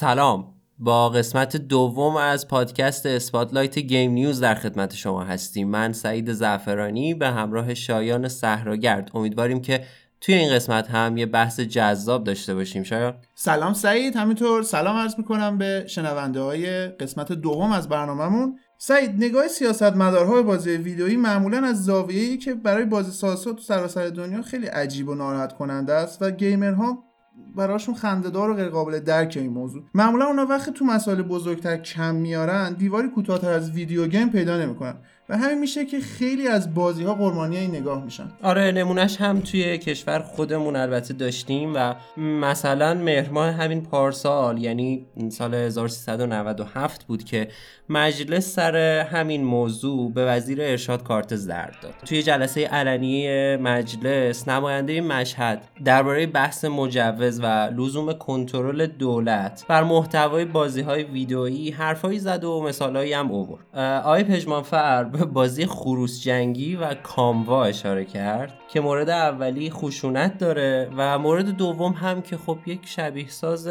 [0.00, 0.54] سلام.
[0.78, 5.68] با قسمت دوم از پادکست Spotlight Game News در خدمت شما هستیم.
[5.68, 9.10] من سعید زعفرانی به همراه شایان صحراگرد.
[9.14, 9.84] امیدواریم که
[10.20, 12.82] توی این قسمت هم یه بحث جذاب داشته باشیم.
[12.82, 14.16] شایان؟ سلام سعید.
[14.16, 18.58] همینطور سلام عرض می‌کنم به شنونده های قسمت دوم از برنامهمون.
[18.78, 24.08] سعید نگاه سیاست مدارهای بازی ویدئویی معمولا از زاویه‌ای که برای بازی سازها تو سراسر
[24.08, 27.07] دنیا خیلی عجیب و ناراحت کننده است و گیمرها
[27.56, 29.82] براشون خندهدار و غیر قابل درک این موضوع.
[29.94, 34.94] معمولا اونا وقتی تو مسائل بزرگتر کم میارن دیواری کوتاهتر از ویدیو گیم پیدا نمی‌کنن.
[35.30, 38.28] و همین میشه که خیلی از بازی ها قربانی نگاه میشن.
[38.42, 45.54] آره نمونهش هم توی کشور خودمون البته داشتیم و مثلا مهر همین پارسال یعنی سال
[45.54, 47.48] 1397 بود که
[47.88, 51.94] مجلس سر همین موضوع به وزیر ارشاد کارت زرد داد.
[52.06, 60.44] توی جلسه علنی مجلس نماینده مشهد درباره بحث مجوز و لزوم کنترل دولت بر محتوای
[60.44, 66.76] بازی های ویدئویی حرفایی زد و مثالهایی هم اوورد آقای پژمانفر به بازی خروس جنگی
[66.76, 72.58] و کاموا اشاره کرد که مورد اولی خشونت داره و مورد دوم هم که خب
[72.66, 73.68] یک شبیه ساز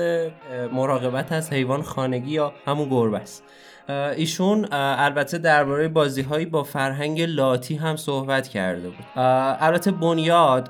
[0.74, 3.44] مراقبت از حیوان خانگی یا همون گربه است.
[3.90, 9.06] ایشون البته درباره بازی هایی با فرهنگ لاتی هم صحبت کرده بود.
[9.16, 10.70] البته بنیاد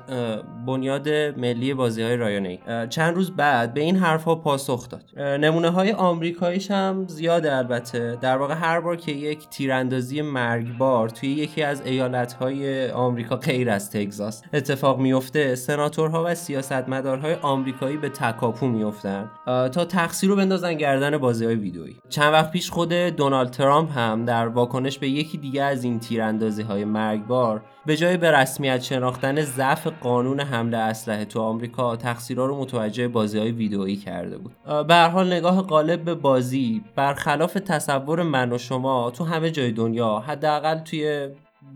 [0.66, 2.58] بنیاد ملی بازی های رایانه
[2.90, 5.18] چند روز بعد به این حرف ها پاسخ داد.
[5.18, 8.18] نمونه های آمریکاییش هم زیاده البته.
[8.20, 13.70] در واقع هر بار که یک تیراندازی مرگبار توی یکی از ایالت های آمریکا غیر
[13.70, 20.74] از تگزاس اتفاق میفته سناتورها و سیاستمدارهای آمریکایی به تکاپو میفتن تا تقصیر رو بندازن
[20.74, 21.96] گردن بازی های ویدئویی.
[22.08, 26.62] چند وقت پیش خود دونالد ترامپ هم در واکنش به یکی دیگه از این تیراندازی
[26.62, 32.60] های مرگبار به جای به رسمیت شناختن ضعف قانون حمله اسلحه تو آمریکا تقصیرها رو
[32.60, 34.52] متوجه بازی های ویدئویی کرده بود.
[34.88, 39.72] به هر حال نگاه غالب به بازی برخلاف تصور من و شما تو همه جای
[39.72, 41.28] دنیا حداقل توی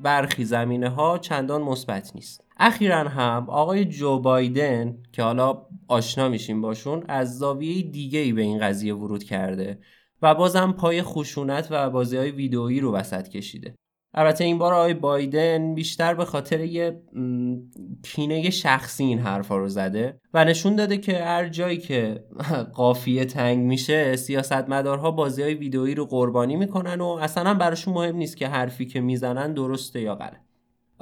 [0.03, 2.45] برخی زمینه ها چندان مثبت نیست.
[2.59, 8.43] اخیرا هم آقای جو بایدن که حالا آشنا میشیم باشون از زاویه دیگه ای به
[8.43, 9.79] این قضیه ورود کرده.
[10.23, 13.75] و بازم پای خشونت و بازی های ویدئویی رو وسط کشیده.
[14.15, 17.03] البته این بار آقای بایدن بیشتر به خاطر یه
[18.03, 22.25] کینه شخصی این حرفا رو زده و نشون داده که هر جایی که
[22.75, 28.37] قافیه تنگ میشه سیاستمدارها بازی های ویدئویی رو قربانی می‌کنن و اصلا براشون مهم نیست
[28.37, 30.43] که حرفی که می‌زنن درسته یا غلط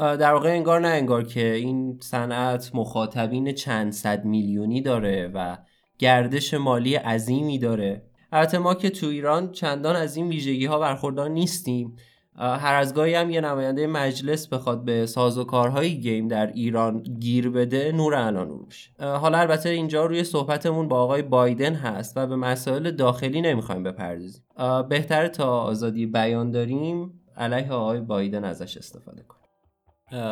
[0.01, 5.57] در واقع انگار نه انگار که این صنعت مخاطبین چند صد میلیونی داره و
[5.99, 8.10] گردش مالی عظیمی داره.
[8.33, 11.97] البته ما که تو ایران چندان از این ویژگی ها برخوردار نیستیم.
[12.37, 17.93] هر از گاهی هم یه نماینده مجلس بخواد به سازوکارهای گیم در ایران گیر بده
[17.93, 18.91] نور علانو میشه.
[18.99, 24.43] حالا البته اینجا روی صحبتمون با آقای بایدن هست و به مسائل داخلی نمی‌خوایم بپردازیم.
[24.89, 29.40] بهتره تا آزادی بیان داریم علیه آقای بایدن ازش استفاده کنیم.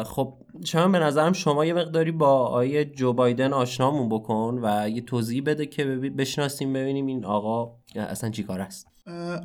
[0.05, 0.35] خب
[0.65, 5.43] شما به نظرم شما یه مقداری با آقای جو بایدن آشنامون بکن و یه توضیح
[5.47, 5.85] بده که
[6.19, 8.87] بشناسیم ببینیم این آقا اصلا چی کاره است.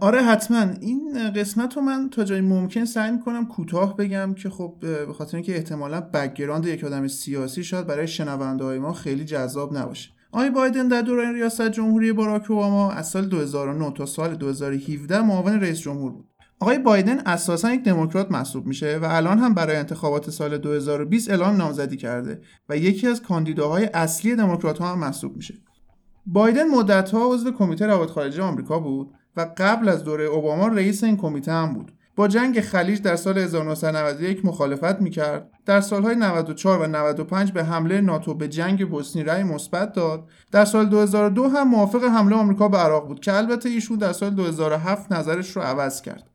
[0.01, 0.65] آره حتما.
[0.81, 5.37] این قسمت رو من تا جای ممکن سعی می‌کنم کوتاه بگم که خب به خاطر
[5.37, 10.09] اینکه احتمالا background یک آدم سیاسی شاید برای شنونده های ما خیلی جذاب نباشه.
[10.31, 15.61] آقای بایدن در دوران ریاست جمهوری باراک اوباما از سال 2009 تا سال 2017 معاون
[15.61, 16.25] رئیس جمهور بود.
[16.63, 21.55] آقای بایدن اساسا یک دموکرات محسوب میشه و الان هم برای انتخابات سال 2020 اعلام
[21.55, 25.53] نامزدی کرده و یکی از کاندیداهای اصلی دموکرات ها هم محسوب میشه.
[26.25, 31.03] بایدن مدت ها عضو کمیته روابط خارجه آمریکا بود و قبل از دوره اوباما رئیس
[31.03, 31.91] این کمیته هم بود.
[32.15, 35.49] با جنگ خلیج در سال 1991 مخالفت می‌کرد.
[35.65, 40.27] در سالهای 94 و 95 به حمله ناتو به جنگ بوسنی رأی مثبت داد.
[40.51, 44.29] در سال 2002 هم موافق حمله آمریکا به عراق بود که البته ایشون در سال
[44.29, 46.32] 2007 نظرش رو عوض کرد.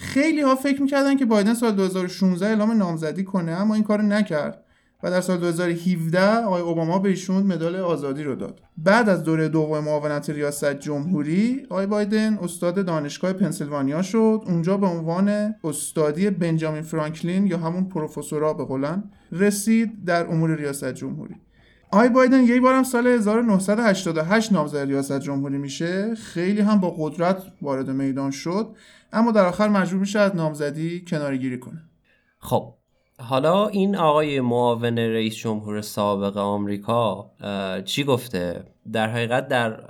[0.00, 4.64] خیلی ها فکر می‌کردن که بایدن سال 2016 اعلام نامزدی کنه اما این کار نکرد
[5.02, 8.60] و در سال 2017 آقای اوباما به ایشون مدال آزادی رو داد.
[8.78, 14.42] بعد از دوره دوم معاونت ریاست جمهوری آقای بایدن استاد دانشگاه پنسیلوانیا شد.
[14.46, 20.92] اونجا به عنوان استادی بنجامین فرانکلین یا همون پروفسورا به قولن رسید در امور ریاست
[20.92, 21.34] جمهوری.
[21.92, 26.14] آقای بایدن یک بارم سال 1988 نامزد ریاست جمهوری میشه.
[26.14, 28.68] خیلی هم با قدرت وارد میدان شد.
[29.12, 31.82] اما در آخر مجبور میشه از نامزدی کناری گیری کنه.
[32.38, 32.74] خب
[33.18, 37.30] حالا این آقای معاون رئیس جمهور سابق آمریکا
[37.84, 39.80] چی گفته؟ در حقیقت در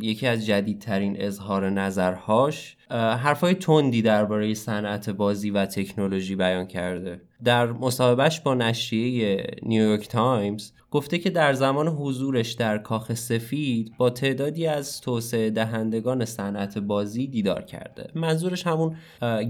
[0.00, 7.20] یکی از جدیدترین اظهار نظرهاش حرفای تندی درباره صنعت بازی و تکنولوژی بیان کرده.
[7.44, 14.10] در مصاحبهش با نشریه نیویورک تایمز گفته که در زمان حضورش در کاخ سفید با
[14.10, 18.10] تعدادی از توسعه دهندگان صنعت بازی دیدار کرده.
[18.14, 18.96] منظورش همون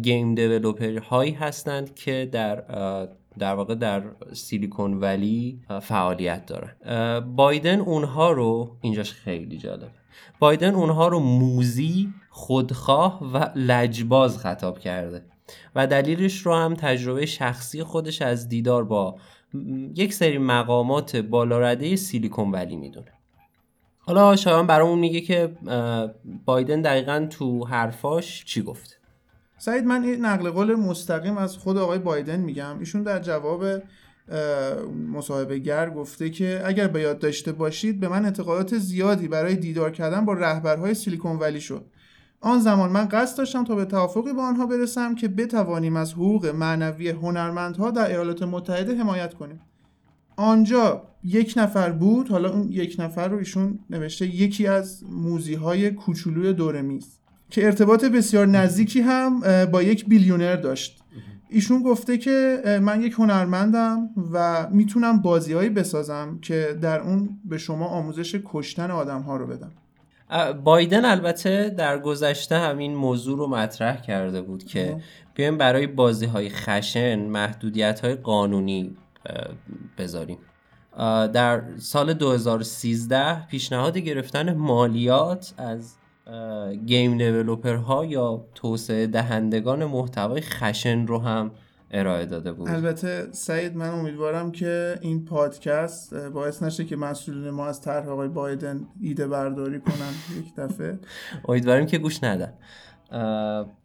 [0.03, 2.65] گیم دیولوپر هایی هستند که در
[3.39, 4.03] در واقع در
[4.33, 7.21] سیلیکون ولی فعالیت دارن.
[7.21, 9.91] بایدن اونها رو اینجاش خیلی جالب
[10.39, 15.23] بایدن اونها رو موزی خودخواه و لجباز خطاب کرده
[15.75, 19.17] و دلیلش رو هم تجربه شخصی خودش از دیدار با
[19.95, 23.13] یک سری مقامات بالارده سیلیکون ولی می‌دونه.
[23.99, 25.57] حالا شایان برامون میگه که
[26.45, 28.95] بایدن دقیقا تو حرفاش چی گفته
[29.59, 32.79] سعید من این نقل قول مستقیم از خود آقای بایدن میگم.
[32.79, 33.65] ایشون در جواب
[35.13, 39.91] مصاحبه گر گفته که اگر به یاد داشته باشید به من اعتقادات زیادی برای دیدار
[39.91, 41.85] کردن با رهبرهای سیلیکون ولی شد.
[42.45, 46.47] آن زمان من قصد داشتم تا به توافقی با آنها برسم که بتوانیم از حقوق
[46.47, 49.61] معنوی هنرمندها در ایالات متحده حمایت کنیم.
[50.37, 55.91] آنجا یک نفر بود حالا اون یک نفر رو ایشون نوشته یکی از موزی های
[55.91, 57.19] کوچولوی دوره میز
[57.51, 59.41] که ارتباط بسیار نزدیکی هم
[59.73, 61.03] با یک بیلیونر داشت.
[61.49, 67.87] ایشون گفته که من یک هنرمندم و می‌تونم بازیهایی بسازم که در اون به شما
[67.87, 69.73] آموزش کشتن آدم ها رو بدم.
[70.65, 74.97] بایدن البته در گذشته همین موضوع رو مطرح کرده بود که
[75.35, 78.97] بیایم برای بازی های خشن محدودیت های قانونی
[79.99, 80.39] بذاریم.
[81.33, 85.95] در سال 2013 پیشنهاد گرفتن مالیات از
[86.87, 91.51] گیم دیولوپر ها یا توسعه دهندگان محتوای خشن رو هم
[91.93, 92.69] ارائه داده بود.
[92.69, 98.29] البته سعید من امیدوارم که این پادکست باعث نشه که مسئولین ما از طرح آقای
[98.29, 100.13] بایدن ایده برداری کنن.
[100.41, 100.99] یک دفعه.
[101.49, 102.53] امیدواریم که گوش ندن.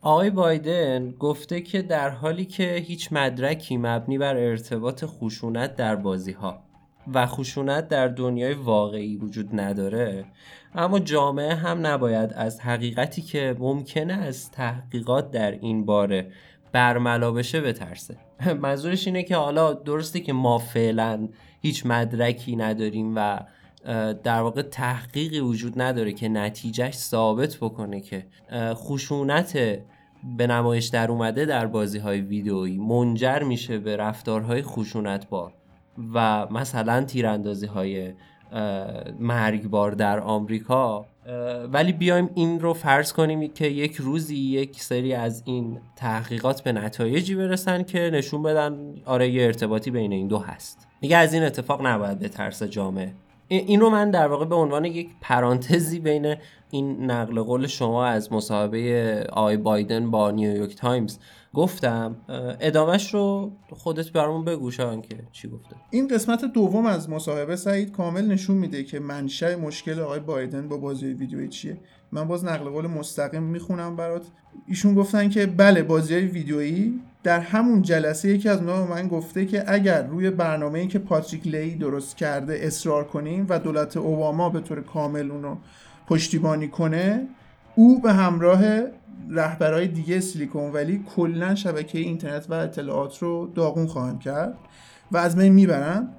[0.01, 6.31] آقای بایدن گفته که در حالی که هیچ مدرکی مبنی بر ارتباط خشونت در بازی
[6.31, 6.63] ها
[7.13, 10.25] و خشونت در دنیای واقعی وجود نداره
[10.75, 16.31] اما جامعه هم نباید از حقیقتی که ممکنه از تحقیقات در این باره
[16.72, 18.18] برملا بشه بترسه.
[18.62, 21.28] منظورش اینه که حالا درسته که ما فعلا
[21.62, 23.40] هیچ مدرکی نداریم و
[24.24, 29.58] در واقع تحقیقی وجود نداره که نتیجهش ثابت بکنه که خشونت
[30.38, 35.54] به نمایش در اومده در بازی های ویدئویی منجر میشه به رفتارهای خشونت بار
[36.14, 38.14] و مثلا تیراندازی های
[39.19, 41.06] مرگبار در آمریکا.
[41.72, 46.72] ولی بیایم این رو فرض کنیم که یک روزی یک سری از این تحقیقات به
[46.72, 50.88] نتایجی برسن که نشون بدن آره یه ارتباطی بین این دو هست.
[51.02, 53.14] دیگه از این اتفاق نباید بترسه جامعه.
[53.48, 56.36] این رو من در واقع به عنوان یک پرانتزی بین
[56.70, 61.18] این نقل قول شما از مصاحبه آقای بایدن با نیویورک تایمز
[61.54, 62.16] گفتم
[62.60, 65.76] ادامش رو خودت برامون بگو که چی گفته.
[65.92, 70.78] این قسمت دوم از مصاحبه سعید کامل نشون میده که منشأ مشکل آقای بایدن با
[70.78, 71.78] بازی ویدیویی چیه.
[72.12, 74.28] من باز نقل قول مستقیم می‌خونم برات.
[74.68, 79.64] ایشون گفتن که بله بازی ویدیویی در همون جلسه یکی از اونها من گفته که
[79.68, 84.81] اگر روی برنامه‌ای که پاتریک لی درست کرده اصرار کنیم و دولت اوباما به طور
[84.81, 85.56] کامل اونو
[86.07, 87.28] پشتیبانی کنه
[87.76, 88.64] او به همراه
[89.30, 94.57] رهبرهای دیگه سیلیکون ولی کلا شبکه اینترنت و اطلاعات رو داغون خواهند کرد
[95.12, 96.09] و از بین می‌برن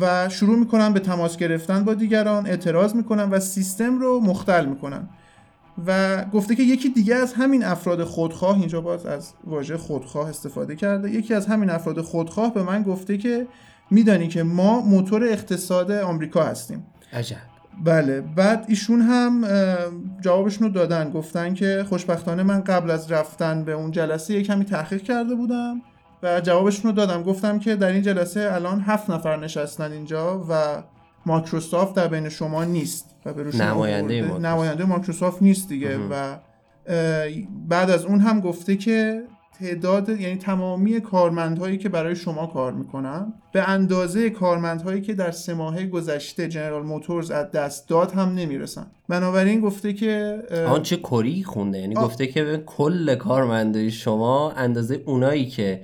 [0.00, 5.08] و شروع می‌کنن به تماس گرفتن با دیگران اعتراض می‌کنن و سیستم رو مختل می‌کنن.
[5.86, 10.76] و گفته که یکی دیگه از همین افراد خودخواه اینجا باز از واژه خودخواه استفاده
[10.76, 13.46] کرده یکی از همین افراد خودخواه به من گفته که
[13.90, 16.86] میدانی که ما موتور اقتصاد آمریکا هستیم.
[17.12, 17.36] عجب.
[17.84, 19.44] بله بعد ایشون هم
[20.20, 24.64] جوابشون رو دادن گفتن که خوشبختانه من قبل از رفتن به اون جلسه یه کمی
[24.64, 25.82] تحقیق کرده بودم
[26.22, 27.22] و جوابشون رو دادم.
[27.22, 30.82] گفتم که در این جلسه الان هفت نفر نشستن اینجا و
[31.26, 36.36] مایکروسافت در بین شما نیست و به نماینده نماینده مایکروسافت نیست دیگه و
[37.68, 39.22] بعد از اون هم گفته که
[39.60, 45.54] تعداد یعنی تمامی کارمندهایی که برای شما کار می‌کنن به اندازه کارمندهایی که در سه
[45.54, 48.86] ماه گذشته جنرال موتورز از دست داد هم نمی‌رسن.
[49.08, 51.78] بنابراین گفته که آن چه کری خونده.
[51.78, 55.82] یعنی گفته که کل کارمندای شما اندازه اونایی که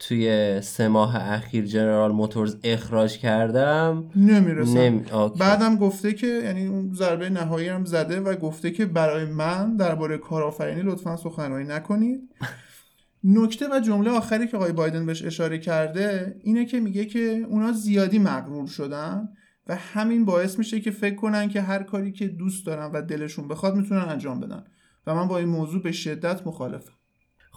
[0.00, 4.10] توی سه ماه اخیر جنرال موتورز اخراج کردم.
[4.16, 4.78] نمی‌رسم.
[4.78, 5.04] نمی...
[5.38, 10.18] بعدم گفته که یعنی اون ضربه نهایی هم زده و گفته که برای من درباره
[10.18, 12.20] کارآفرینی لطفا سخنرانی نکنید.
[13.24, 17.72] نکته و جمله آخری که آقای بایدن بهش اشاره کرده اینه که میگه که اونا
[17.72, 19.28] زیادی مغرور شدن
[19.66, 23.48] و همین باعث میشه که فکر کنن که هر کاری که دوست دارن و دلشون
[23.48, 24.64] بخواد می‌تونن انجام بدن.
[25.06, 26.99] و من با این موضوع به شدت مخالفم.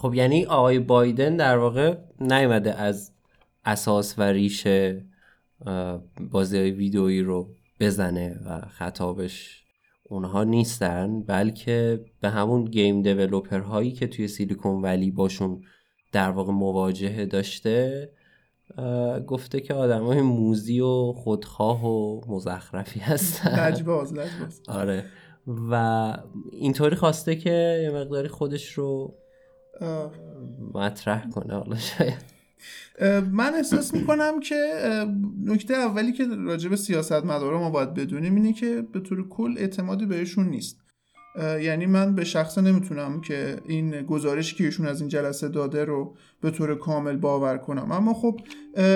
[0.03, 3.11] خب یعنی آقای بایدن در واقع نیومده از
[3.65, 5.05] اساس و ریشه
[6.31, 9.63] بازی ویدئویی رو بزنه و خطابش
[10.03, 15.61] اونها نیستن بلکه به همون گیم دیولوپر هایی که توی سیلیکون ولی باشون
[16.11, 18.09] در واقع مواجهه داشته
[19.27, 23.67] گفته که آدم های موزی و خودخواه و مزخرفی هستن.
[23.67, 24.61] لجباز لجباز.
[24.67, 25.05] آره.
[25.71, 26.17] و
[26.51, 29.15] اینطوری خواسته که یه مقداری خودش رو
[30.73, 32.33] مطرح کنه حالا شاید.
[33.31, 34.55] من احساس می‌کنم که
[35.45, 40.05] نکته اولی که راجب سیاست مدارا ما باید بدونیم اینه که به طور کل اعتمادی
[40.05, 40.79] بهشون نیست.
[41.61, 46.15] یعنی من به شخصه نمی‌تونم که این گزارشی که ایشون از این جلسه داده رو
[46.41, 47.91] به طور کامل باور کنم.
[47.91, 48.39] اما خب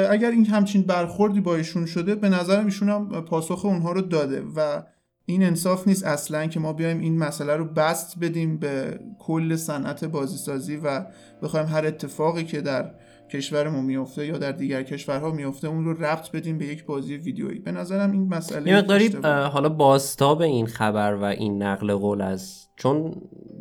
[0.09, 4.43] اگر این همچین برخوردی با ایشون شده به نظرم ایشون هم پاسخ اونها رو داده
[4.55, 4.83] و
[5.29, 10.05] این انصاف نیست اصلا که ما بیایم این مسئله رو بست بدیم به کل صنعت
[10.05, 11.05] بازیسازی و
[11.41, 12.91] بخوایم هر اتفاقی که در
[13.31, 17.59] کشورمون میفته یا در دیگر کشورها میفته اون رو ربط بدیم به یک بازی ویدیویی.
[17.59, 22.67] به نظرم این مسئله یه مقداری حالا بازتاب این خبر و این نقل قول از
[22.75, 23.15] چون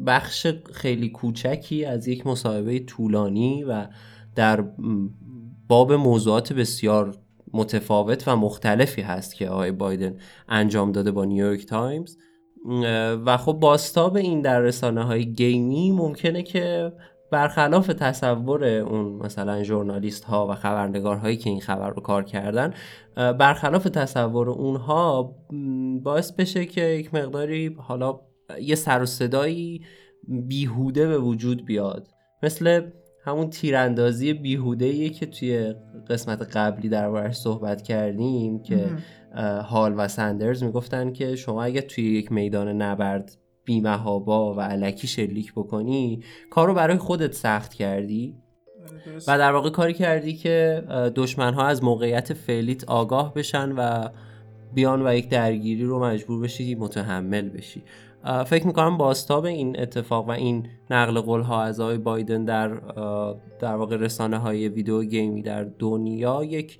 [0.06, 3.86] بخش خیلی کوچکی از یک مصاحبه طولانی و
[4.34, 4.64] در
[5.68, 7.16] باب موضوعات بسیار
[7.56, 10.16] متفاوت و مختلفی هست که آقای بایدن
[10.48, 12.16] انجام داده با نیویورک تایمز.
[13.26, 16.92] و خب بازتاب این در رسانه های گیمی ممکنه که
[17.30, 22.74] برخلاف تصور اون مثلا ژورنالیست ها و خبرنگار هایی که این خبر رو کار کردن
[23.16, 25.34] برخلاف تصور اونها
[26.02, 28.20] باعث بشه که یک مقداری حالا
[28.60, 29.80] یه سر و صدایی
[30.28, 32.08] بیهوده به وجود بیاد.
[32.42, 32.90] مثل
[33.26, 35.74] همون تیراندازی بیهوده که توی
[36.08, 38.90] قسمت قبلی در صحبت کردیم که
[39.62, 45.52] هال و سندرز می‌گفتن که شما اگه توی یک میدان نبرد بیمهابا و علکی شلیک
[45.52, 48.36] بکنی کارو برای خودت سخت کردی.
[49.26, 50.82] و در واقع کاری کردی که
[51.14, 54.08] دشمن ها از موقعیت فعلیت آگاه بشن و
[54.74, 57.82] بیان و یک درگیری رو مجبور بشی متحمل بشی.
[58.46, 62.68] فکر می‌کنم باستاب این اتفاق و این نقل قول ها از آقای بایدن در
[63.58, 66.78] در واقع رسانه های ویدیو گیمی در دنیا یک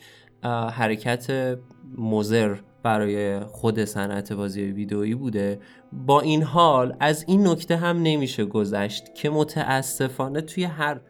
[0.73, 1.57] حرکت
[1.99, 5.59] مزر برای خود صنعت بازی ویدئویی بوده.
[5.93, 11.01] با این حال از این نکته هم نمیشه گذشت که متاسفانه توی هر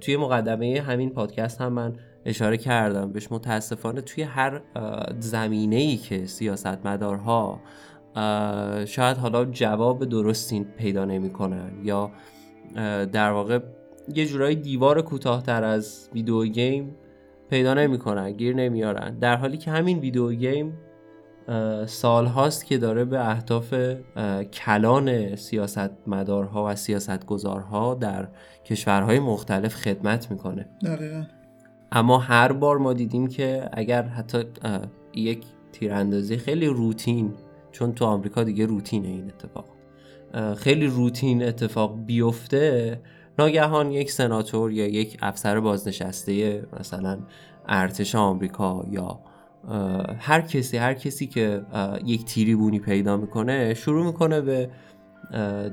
[0.00, 3.12] توی مقدمه همین پادکست هم من اشاره کردم.
[3.12, 4.60] بهش متاسفانه توی هر
[5.18, 7.60] زمینه ای که سیاستمدارها
[8.86, 12.10] شاید حالا جواب درستی پیدا نمی‌کنن یا
[13.12, 13.58] در واقع
[14.14, 16.96] یه جورایی دیوار کوتاهتر از ویدیو گیم
[17.50, 20.78] پیدا نمی‌کنن گیر نمیارن در حالی که همین ویدیو گیم
[21.86, 23.74] سال هاست که داره به اهداف
[24.52, 28.28] کلان سیاستمدارها و سیاستگزارها در
[28.64, 30.68] کشورهای مختلف خدمت می‌کنه.
[30.84, 31.24] دقیقا.
[31.92, 34.44] اما هر بار ما دیدیم که اگر حتی
[35.14, 37.34] یک تیراندازی خیلی روتین
[37.74, 39.64] چون تو آمریکا دیگه روتینه این اتفاق.
[40.56, 43.00] خیلی روتین اتفاق بیفته
[43.38, 47.18] ناگهان یک سناتور یا یک افسر بازنشسته مثلا
[47.68, 49.20] ارتش آمریکا یا
[50.18, 51.62] هر کسی هر کسی که
[52.04, 54.70] یک تیریبونی پیدا می‌کنه شروع می‌کنه به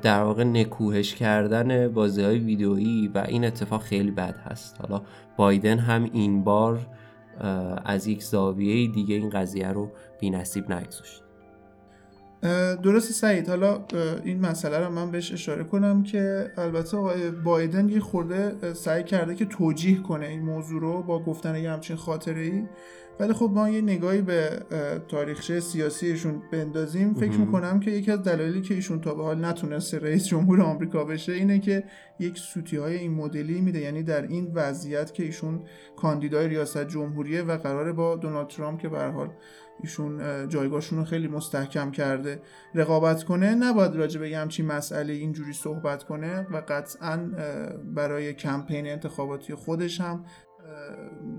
[0.02, 4.82] در واقع نکوهش کردن بازی های ویدئویی و این اتفاق خیلی بد هست.
[4.82, 5.02] حالا
[5.38, 6.88] بایدن هم این بار
[7.86, 11.24] از یک زاویه دیگه این قضیه رو بی نصیب نگذاشت.
[12.84, 13.86] درست سعید حالا
[14.24, 16.98] این مسئله رو من بهش اشاره کنم که البته
[17.44, 21.96] بایدن یه خورده سعی کرده که توجیه کنه این موضوع رو با گفتن یه همچین
[21.96, 22.64] خاطره ای
[23.22, 24.50] ولی خب ما یه نگاهی به
[25.08, 27.14] تاریخچه سیاسیشون بندازیم.
[27.14, 31.04] فکر می‌کنم که یکی از دلایلی که ایشون تا به حال نتونسته رئیس جمهور آمریکا
[31.04, 31.84] بشه اینه که
[32.20, 33.80] یک سوتی های این مدلی میده.
[33.80, 35.64] یعنی در این وضعیت که ایشون
[35.96, 39.30] کاندیدای ریاست جمهوریه و قراره با دونالد ترامپ که به حال
[39.84, 42.42] ایشون جایگاهشون رو خیلی مستحکم کرده
[42.76, 47.18] رقابت کنه نباید راجع به همچین مسئله اینجوری صحبت کنه و قطعا
[47.96, 50.26] برای کمپین انتخاباتی خودش هم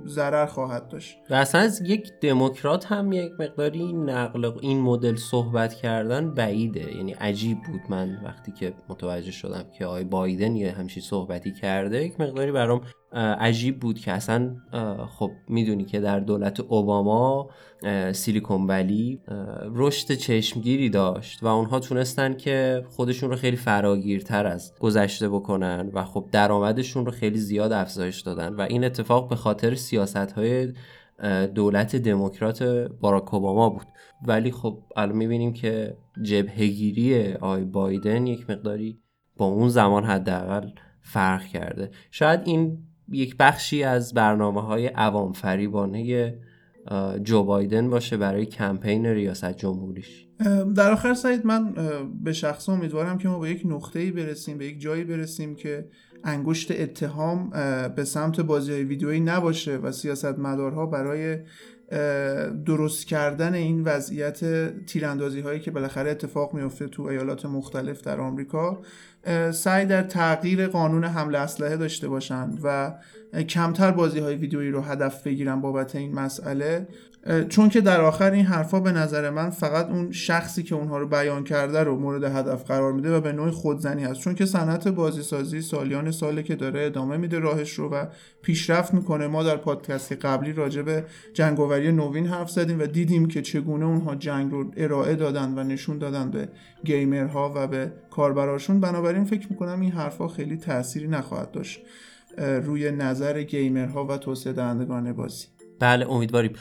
[0.07, 1.19] ضرر خواهد داشت.
[1.31, 6.97] و اصلا از یک دموکرات هم یک مقداری نقل این مدل صحبت کردن بعیده.
[6.97, 7.81] یعنی عجیب بود.
[7.89, 12.81] من وقتی که متوجه شدم که آقای بایدن یه همچین صحبتی کرده یک مقداری برام
[13.15, 14.57] عجیب بود که اصلا
[15.19, 17.51] خب می‌دونی که در دولت اوباما
[18.13, 19.21] سیلیکون ولی
[19.75, 26.05] رشد چشمگیری داشت و اونها تونستن که خودشون رو خیلی فراگیرتر از گذشته بکنن و
[26.05, 30.73] خب درآمدشون رو خیلی زیاد افزایش دادن و این اتفاق به خاطر سیاست های
[31.55, 32.63] دولت دموکرات
[33.01, 33.87] باراک اوباما بود.
[34.27, 38.99] ولی خب الان می‌بینیم که جبهگیری آی بایدن یک مقداری
[39.37, 40.69] با اون زمان حداقل
[41.01, 41.91] فرق کرده.
[42.11, 42.79] شاید این
[43.13, 46.35] یک بخشی از برنامه های عوام فریبانه
[47.23, 50.27] جو بایدن باشه برای کمپین ریاست جمهوریش.
[50.77, 51.75] در آخر سعید من
[52.25, 55.89] به شخص امیدوارم که ما به یک نقطه‌ای برسیم به یک جایی برسیم که
[56.25, 57.51] انگشت اتهام
[57.97, 61.39] به سمت بازی های ویدیویی نباشه و سیاست مدارها برای
[62.67, 64.41] درست کردن این وضعیت
[64.87, 68.83] تیراندازی هایی که بالاخره اتفاق میفته تو ایالات مختلف در آمریکا
[69.53, 72.95] سعی در تغییر قانون حمل اسلحه داشته باشن و
[73.49, 76.87] کمتر بازی های ویدیویی رو هدف بگیرن بابت این مسئله.
[77.49, 81.09] چون که در آخر این حرفا به نظر من فقط اون شخصی که اونها رو
[81.09, 84.21] بیان کرده رو مورد هدف قرار میده و به نوعی خودزنی هست.
[84.21, 88.07] چون که صنعت بازی سازی سالیان ساله که داره ادامه میده راهش رو و
[88.43, 89.27] پیشرفت می‌کنه.
[89.27, 94.15] ما در پادکست قبلی راجع به جنگاوری نوین حرف زدیم و دیدیم که چگونه اونها
[94.15, 96.49] جنگ رو ارائه دادن و نشون دادن به
[96.85, 98.81] گیمرها و به کاربراشون.
[98.81, 101.81] بنابراین فکر می‌کنم این حرفا خیلی تأثیری نخواهد داشت.
[102.39, 105.47] روی نظر گیمرها و توسعه دهندگان بازی.
[105.81, 106.53] بله امیدواریم.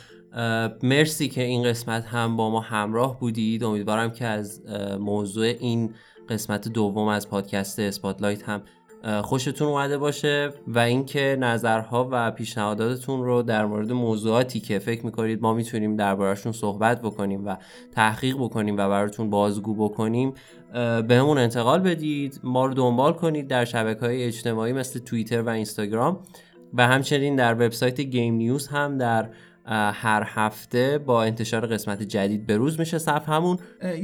[0.83, 3.63] مرسی که این قسمت هم با ما همراه بودید.
[3.63, 4.61] امیدوارم که از
[4.99, 5.93] موضوع این
[6.29, 8.63] قسمت دوم از پادکست اسپاتلایت هم
[9.23, 15.41] خوشتون اومده باشه و اینکه نظرها و پیشنهاداتتون رو در مورد موضوعاتی که فکر می‌کنید
[15.41, 17.57] ما می‌تونیم دربارهشون صحبت بکنیم و
[17.91, 20.33] تحقیق بکنیم و براتون بازگو بکنیم
[21.07, 22.39] بهمون انتقال بدید.
[22.43, 26.19] ما رو دنبال کنید در شبکه های اجتماعی مثل توییتر و اینستاگرام
[26.73, 29.29] و همچنین در وبسایت Game News هم در
[29.65, 33.57] هر هفته با انتشار قسمت جدید به روز میشه همون.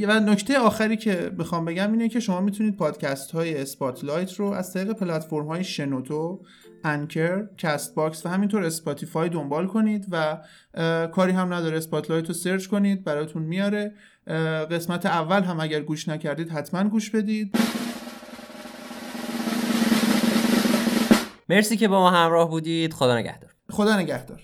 [0.08, 4.74] و نکته آخری که بخوام بگم اینه که شما می‌تونید پادکست های Spotlight رو از
[4.74, 6.42] طریق پلتفرم های شنوتو
[6.84, 10.38] Anchor، Castbox و همینطور Spotify دنبال کنید و
[11.08, 13.94] کاری هم نداره Spotlight رو سرچ کنید براتون میاره.
[14.72, 17.58] قسمت اول هم اگر گوش نکردید حتما گوش بدید.
[21.50, 22.94] مرسی که با ما همراه بودید.
[22.94, 23.52] خدا نگهدار.
[23.70, 24.42] خدا نگهدار.